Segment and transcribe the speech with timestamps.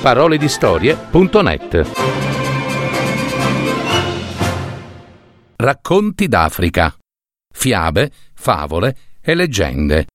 [0.00, 1.90] paroledistorie.net
[5.56, 6.96] Racconti d'Africa.
[7.52, 10.06] Fiabe, favole e leggende.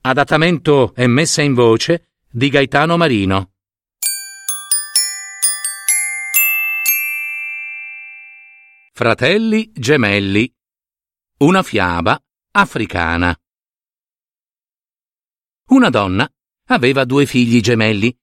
[0.00, 3.50] Adattamento e messa in voce di Gaetano Marino.
[8.94, 10.50] Fratelli gemelli.
[11.40, 12.18] Una fiaba
[12.52, 13.38] africana.
[15.68, 16.26] Una donna
[16.68, 18.16] aveva due figli gemelli,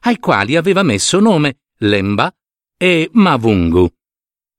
[0.00, 2.32] ai quali aveva messo nome Lemba
[2.76, 3.88] e Mavungu.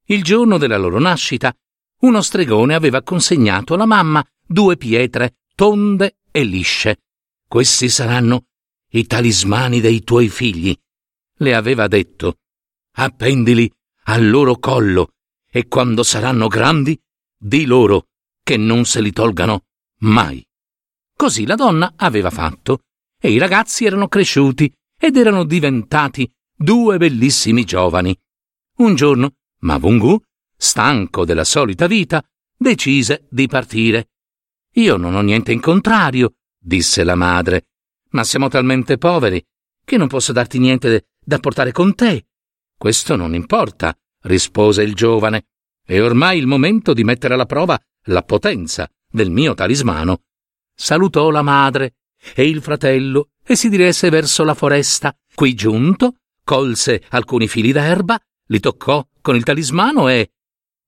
[0.06, 1.54] Il giorno della loro nascita,
[2.00, 7.02] uno stregone aveva consegnato alla mamma due pietre tonde e lisce.
[7.48, 8.46] Questi saranno
[8.90, 10.76] i talismani dei tuoi figli,
[11.38, 12.38] le aveva detto.
[12.94, 13.72] Appendili
[14.04, 15.14] al loro collo
[15.50, 16.98] e quando saranno grandi,
[17.38, 18.08] di loro
[18.42, 19.64] che non se li tolgano
[20.00, 20.44] mai.
[21.16, 22.82] Così la donna aveva fatto,
[23.20, 24.72] e i ragazzi erano cresciuti
[25.04, 28.16] ed erano diventati due bellissimi giovani.
[28.76, 30.16] Un giorno Mavungu,
[30.56, 32.24] stanco della solita vita,
[32.56, 34.10] decise di partire.
[34.74, 37.66] Io non ho niente in contrario, disse la madre,
[38.10, 39.44] ma siamo talmente poveri
[39.84, 42.28] che non posso darti niente da portare con te.
[42.78, 45.46] Questo non importa, rispose il giovane.
[45.84, 50.22] È ormai il momento di mettere alla prova la potenza del mio talismano.
[50.72, 51.96] Salutò la madre
[52.34, 55.14] e il fratello e si diresse verso la foresta.
[55.34, 60.32] Qui giunto, colse alcuni fili d'erba, li toccò con il talismano e.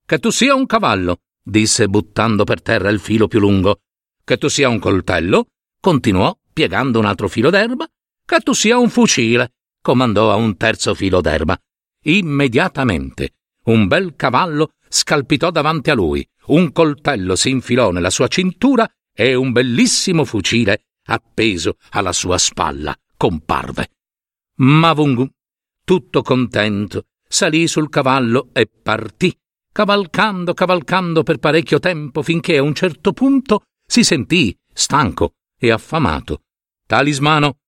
[0.06, 3.80] Che tu sia un cavallo, disse buttando per terra il filo più lungo.
[4.22, 5.46] Che tu sia un coltello,
[5.80, 7.86] continuò piegando un altro filo d'erba.
[8.24, 11.58] Che tu sia un fucile, comandò a un terzo filo d'erba.
[12.04, 18.86] Immediatamente un bel cavallo scalpitò davanti a lui, un coltello si infilò nella sua cintura
[19.14, 23.90] e un bellissimo fucile appeso alla sua spalla comparve.
[24.56, 25.28] Mavungu,
[25.84, 29.36] tutto contento, salì sul cavallo e partì,
[29.72, 36.42] cavalcando, cavalcando per parecchio tempo finché a un certo punto si sentì stanco e affamato.
[36.86, 37.58] Talismano,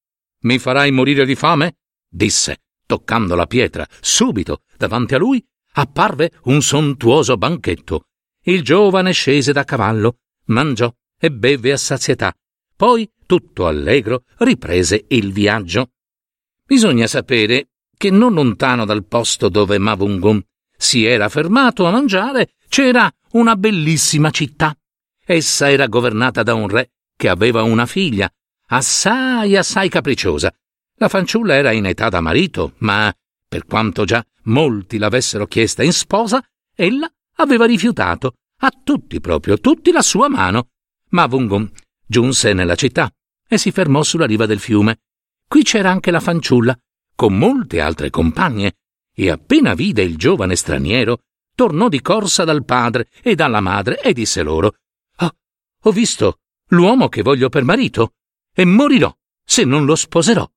[0.43, 1.79] mi farai morire di fame?
[2.09, 3.87] disse, toccando la pietra.
[4.01, 8.05] Subito, davanti a lui, apparve un sontuoso banchetto.
[8.45, 12.33] Il giovane scese da cavallo, mangiò e beve a sazietà.
[12.77, 15.93] Poi, tutto allegro, riprese il viaggio.
[16.65, 20.43] Bisogna sapere che non lontano dal posto dove Mavungum
[20.77, 24.77] si era fermato a mangiare c'era una bellissima città.
[25.25, 28.31] Essa era governata da un re che aveva una figlia,
[28.69, 30.55] assai assai capricciosa.
[30.99, 33.13] La fanciulla era in età da marito, ma
[33.49, 36.45] per quanto già molti l'avessero chiesta in sposa,
[36.75, 40.69] ella aveva rifiutato a tutti proprio tutti la sua mano.
[41.11, 41.71] Ma Vungum
[42.07, 43.13] giunse nella città
[43.49, 45.01] e si fermò sulla riva del fiume.
[45.47, 46.79] Qui c'era anche la fanciulla,
[47.15, 48.77] con molte altre compagne,
[49.15, 51.23] e appena vide il giovane straniero,
[51.55, 54.77] tornò di corsa dal padre e dalla madre e disse loro:
[55.19, 55.37] Oh,
[55.83, 58.15] ho visto l'uomo che voglio per marito,
[58.53, 59.15] e morirò
[59.45, 60.49] se non lo sposerò.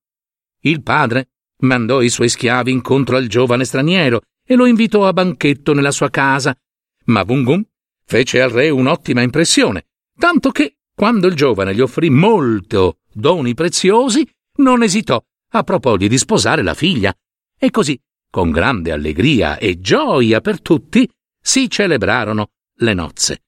[0.61, 5.73] Il padre mandò i suoi schiavi incontro al giovane straniero e lo invitò a banchetto
[5.73, 6.57] nella sua casa.
[7.05, 7.63] Ma Vungum
[8.03, 14.29] fece al re un'ottima impressione, tanto che, quando il giovane gli offrì molto doni preziosi,
[14.57, 15.17] non esitò
[15.51, 17.15] a proporgli di sposare la figlia.
[17.57, 17.97] E così,
[18.29, 21.09] con grande allegria e gioia per tutti,
[21.41, 22.49] si celebrarono
[22.79, 23.43] le nozze.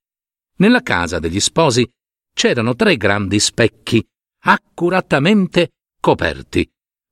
[0.59, 1.85] Nella casa degli sposi
[2.33, 4.01] c'erano tre grandi specchi,
[4.43, 6.65] accuratamente coperti.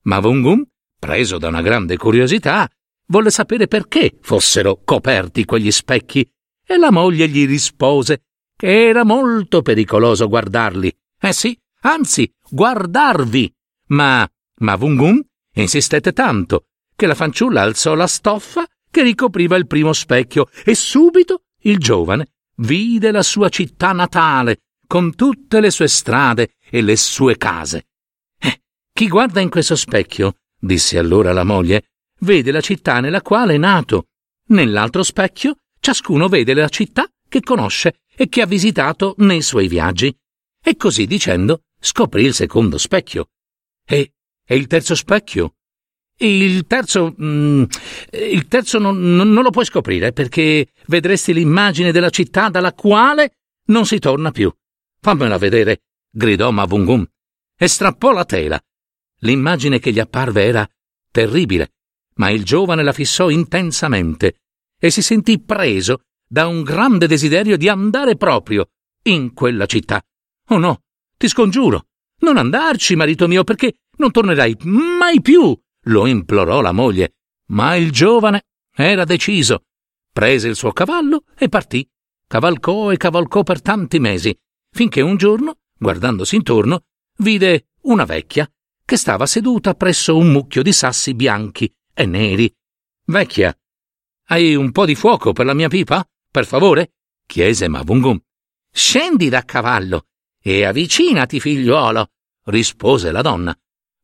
[0.04, 0.66] Ma Vungum
[0.98, 2.66] preso da una grande curiosità,
[3.08, 6.26] volle sapere perché fossero coperti quegli specchi
[6.66, 8.22] e la moglie gli rispose
[8.60, 10.94] che era molto pericoloso guardarli.
[11.18, 13.50] Eh sì, anzi, guardarvi.
[13.88, 15.18] Ma Mavungum
[15.54, 21.44] insistette tanto che la fanciulla alzò la stoffa che ricopriva il primo specchio e subito
[21.62, 27.38] il giovane vide la sua città natale con tutte le sue strade e le sue
[27.38, 27.88] case.
[28.38, 33.54] Eh, chi guarda in questo specchio disse allora la moglie, vede la città nella quale
[33.54, 34.08] è nato.
[34.48, 40.14] Nell'altro specchio ciascuno vede la città che conosce e che ha visitato nei suoi viaggi.
[40.62, 43.30] E così dicendo scoprì il secondo specchio.
[43.86, 44.12] E,
[44.46, 45.56] e il terzo specchio?
[46.18, 47.16] Il terzo.
[47.22, 47.64] Mm,
[48.12, 53.38] il terzo non, non, lo puoi scoprire perché vedresti l'immagine della città dalla quale
[53.68, 54.54] non si torna più.
[55.00, 57.08] Fammela vedere, gridò Mavungum
[57.58, 58.62] e strappò la tela
[59.20, 60.70] L'immagine che gli apparve era
[61.10, 61.76] terribile,
[62.16, 64.42] ma il giovane la fissò intensamente
[64.78, 68.70] e si sentì preso da un grande desiderio di andare proprio
[69.04, 70.02] in quella città.
[70.50, 70.84] Oh no,
[71.18, 71.88] ti scongiuro,
[72.20, 75.58] non andarci, marito mio, perché non tornerai mai più.
[75.84, 77.16] lo implorò la moglie,
[77.48, 78.44] ma il giovane
[78.76, 79.64] era deciso.
[80.12, 81.88] Prese il suo cavallo e partì.
[82.28, 84.38] Cavalcò e cavalcò per tanti mesi,
[84.72, 86.84] finché un giorno, guardandosi intorno,
[87.18, 88.48] vide una vecchia
[88.86, 92.54] che stava seduta presso un mucchio di sassi bianchi e neri.
[93.06, 93.56] Vecchia,
[94.28, 96.08] hai un po' di fuoco per la mia pipa?
[96.32, 96.94] Per favore?
[97.26, 98.20] chiese Mavungum.
[98.72, 100.08] Scendi da cavallo
[100.40, 102.12] e avvicinati, figliuolo,
[102.46, 103.58] rispose la donna.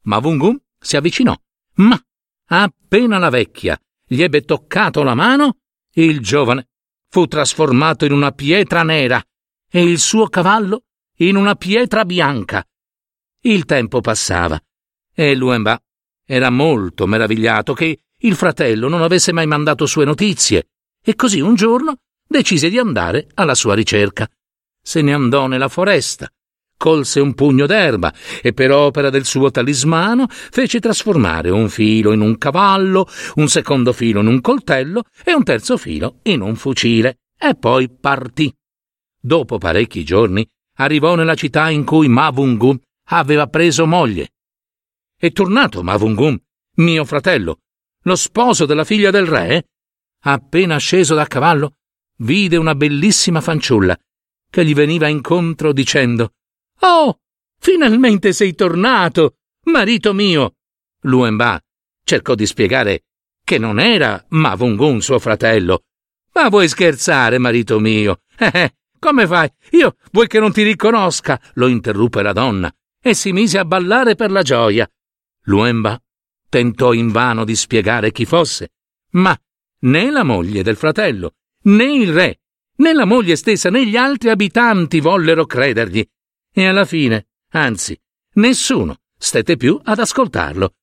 [0.04, 1.36] Mavungum si avvicinò,
[1.76, 2.00] ma
[2.48, 5.58] appena la vecchia gli ebbe toccato la mano,
[5.94, 6.70] il giovane
[7.10, 9.24] fu trasformato in una pietra nera
[9.70, 10.84] e il suo cavallo
[11.18, 12.68] in una pietra bianca.
[13.42, 14.62] Il tempo passava
[15.14, 15.80] e Luemba
[16.26, 20.70] era molto meravigliato che il fratello non avesse mai mandato sue notizie
[21.02, 24.28] e così un giorno decise di andare alla sua ricerca.
[24.82, 26.30] Se ne andò nella foresta,
[26.78, 32.22] colse un pugno d'erba e per opera del suo talismano fece trasformare un filo in
[32.22, 37.20] un cavallo, un secondo filo in un coltello e un terzo filo in un fucile
[37.38, 38.54] e poi partì.
[39.20, 42.78] Dopo parecchi giorni arrivò nella città in cui Mavungu
[43.10, 44.32] aveva preso moglie.
[45.18, 46.38] È tornato Mavungum,
[46.76, 47.60] mio fratello,
[48.04, 49.68] lo sposo della figlia del re?
[50.24, 51.78] Appena sceso da cavallo,
[52.18, 53.98] vide una bellissima fanciulla
[54.50, 56.34] che gli veniva incontro dicendo
[56.80, 57.20] Oh,
[57.60, 60.56] finalmente sei tornato, marito mio.
[61.02, 61.62] Luenba
[62.04, 63.04] cercò di spiegare
[63.44, 65.84] che non era Mavungun suo fratello.
[66.34, 68.22] Ma vuoi scherzare, marito mio?
[68.38, 69.50] Eh, eh, come fai?
[69.72, 71.40] Io vuoi che non ti riconosca?
[71.54, 74.90] lo interruppe la donna e si mise a ballare per la gioia.
[75.44, 76.02] Luemba
[76.50, 78.74] tentò invano di spiegare chi fosse,
[79.12, 79.38] ma
[79.82, 81.36] né la moglie del fratello,
[81.66, 82.40] né il re,
[82.78, 86.06] né la moglie stessa, né gli altri abitanti vollero credergli.
[86.52, 88.00] E alla fine, anzi,
[88.34, 90.76] nessuno stette più ad ascoltarlo.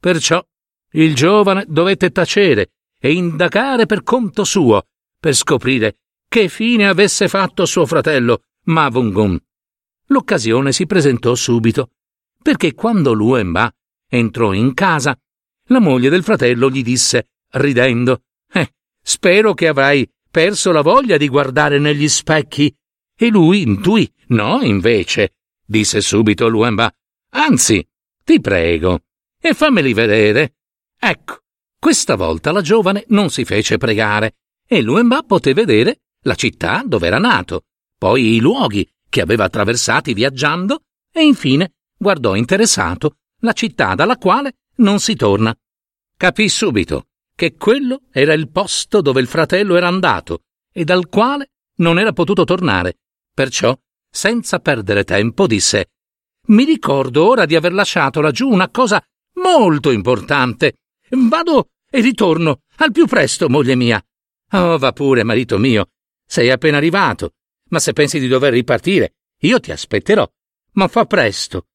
[0.00, 0.44] Perciò
[0.92, 4.86] il giovane dovette tacere e indagare per conto suo
[5.18, 5.98] per scoprire
[6.28, 9.38] che fine avesse fatto suo fratello Mavungun.
[10.06, 11.90] L'occasione si presentò subito,
[12.42, 13.72] perché quando Luemba
[14.08, 15.18] entrò in casa,
[15.68, 18.22] la moglie del fratello gli disse, ridendo,
[18.52, 22.70] Eh, spero che avrai perso la voglia di guardare negli specchi.
[23.18, 26.94] E lui intuì, no, invece, disse subito Luemba,
[27.30, 27.82] anzi,
[28.22, 29.04] ti prego,
[29.40, 30.56] e fammeli vedere.
[31.00, 31.38] Ecco,
[31.78, 34.34] questa volta la giovane non si fece pregare,
[34.68, 37.62] e Luemba poté vedere la città dove era nato,
[37.96, 44.58] poi i luoghi che aveva attraversati viaggiando e infine guardò interessato la città dalla quale
[44.76, 45.56] non si torna.
[46.14, 47.06] Capì subito
[47.36, 50.40] che quello era il posto dove il fratello era andato
[50.72, 52.96] e dal quale non era potuto tornare.
[53.32, 53.78] Perciò,
[54.10, 55.90] senza perdere tempo, disse
[56.46, 59.04] Mi ricordo ora di aver lasciato laggiù una cosa
[59.34, 60.78] molto importante.
[61.10, 64.02] Vado e ritorno al più presto, moglie mia.
[64.52, 65.90] Oh, va pure, marito mio.
[66.26, 67.34] Sei appena arrivato.
[67.68, 70.26] Ma se pensi di dover ripartire, io ti aspetterò.
[70.72, 71.66] Ma fa presto.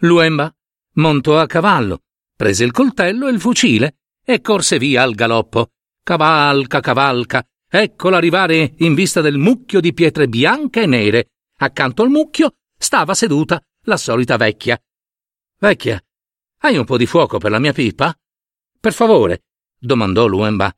[0.00, 0.54] Luemba
[0.94, 2.02] montò a cavallo,
[2.34, 3.96] prese il coltello e il fucile
[4.28, 5.70] e corse via al galoppo.
[6.02, 7.46] Cavalca, cavalca.
[7.68, 11.30] Eccola arrivare in vista del mucchio di pietre bianche e nere.
[11.58, 14.80] Accanto al mucchio stava seduta la solita vecchia.
[15.58, 16.02] Vecchia,
[16.58, 18.14] hai un po' di fuoco per la mia pipa?
[18.80, 19.44] Per favore,
[19.78, 20.74] domandò Luemba.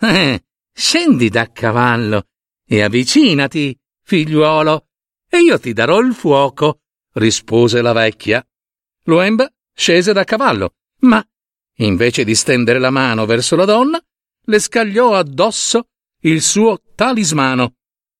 [0.00, 2.26] Eh, scendi da cavallo
[2.66, 4.88] e avvicinati, figliuolo,
[5.28, 6.80] e io ti darò il fuoco,
[7.12, 8.44] rispose la vecchia.
[9.04, 11.24] Luemba scese da cavallo, ma
[11.76, 14.00] invece di stendere la mano verso la donna,
[14.46, 15.88] le scagliò addosso
[16.20, 17.74] il suo talismano.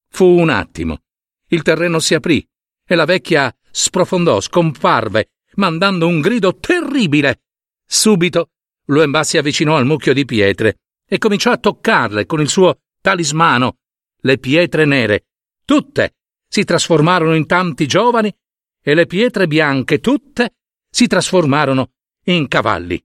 [0.08, 1.00] Fu un attimo.
[1.49, 2.46] Il terreno si aprì
[2.87, 7.42] e la vecchia sprofondò, scomparve, mandando un grido terribile.
[7.87, 8.50] Subito
[8.87, 13.78] Luemba si avvicinò al mucchio di pietre e cominciò a toccarle con il suo talismano.
[14.20, 15.26] Le pietre nere,
[15.64, 16.16] tutte,
[16.49, 18.34] si trasformarono in tanti giovani
[18.82, 20.56] e le pietre bianche, tutte,
[20.90, 21.90] si trasformarono
[22.25, 23.02] in cavalli.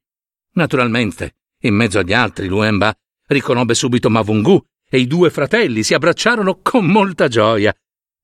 [0.60, 2.94] Naturalmente, in mezzo agli altri, Luemba
[3.28, 7.74] riconobbe subito Mavungu e i due fratelli si abbracciarono con molta gioia.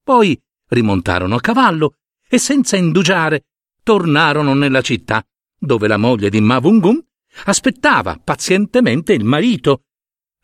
[0.03, 0.37] Poi
[0.67, 1.95] rimontarono a cavallo
[2.27, 3.45] e senza indugiare
[3.83, 5.25] tornarono nella città,
[5.57, 7.01] dove la moglie di Mavungum
[7.45, 9.85] aspettava pazientemente il marito.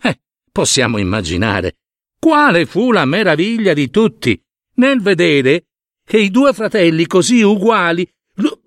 [0.02, 1.80] Eh, possiamo immaginare
[2.18, 4.42] quale fu la meraviglia di tutti
[4.76, 5.66] nel vedere
[6.06, 8.10] che i due fratelli così uguali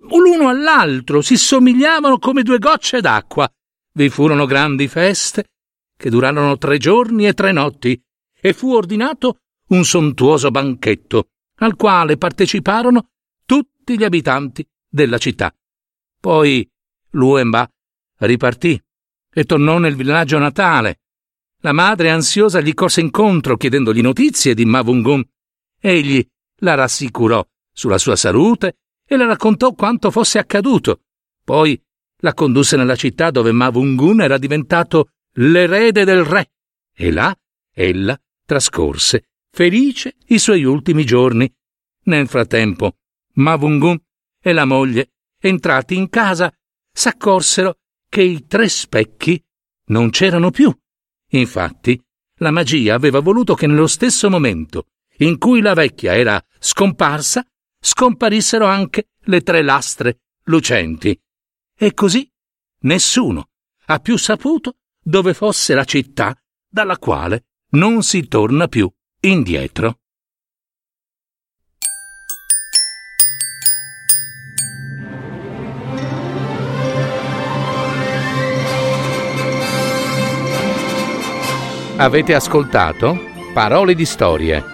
[0.09, 3.49] l'uno all'altro si somigliavano come due gocce d'acqua.
[3.93, 5.45] Vi furono grandi feste
[5.97, 8.01] che durarono tre giorni e tre notti
[8.41, 13.09] e fu ordinato un sontuoso banchetto al quale parteciparono
[13.47, 15.55] tutti gli abitanti della città.
[16.21, 16.69] Poi
[17.11, 17.69] Luemba
[18.19, 18.81] ripartì
[19.33, 21.01] e tornò nel villaggio natale.
[21.61, 25.25] La madre ansiosa gli corse incontro chiedendogli notizie di Mavungun.
[25.81, 26.27] Egli
[26.59, 31.03] la rassicurò sulla sua salute e le raccontò quanto fosse accaduto.
[31.43, 31.81] Poi
[32.19, 36.53] la condusse nella città dove Mavungun era diventato l'erede del re
[36.95, 37.37] e là
[37.73, 41.53] ella trascorse felice i suoi ultimi giorni.
[42.05, 42.97] Nel frattempo,
[43.35, 43.99] Mavungun
[44.41, 46.53] e la moglie, entrati in casa,
[46.93, 49.43] s'accorsero che i tre specchi
[49.87, 50.77] non c'erano più.
[51.31, 52.01] Infatti,
[52.39, 57.47] la magia aveva voluto che nello stesso momento in cui la vecchia era scomparsa,
[57.85, 61.21] scomparissero anche le tre lastre lucenti.
[61.77, 62.31] E così
[62.81, 63.51] nessuno
[63.87, 66.35] ha più saputo dove fosse la città
[66.67, 69.99] dalla quale non si torna più indietro.
[81.97, 84.74] Avete ascoltato Parole di storie,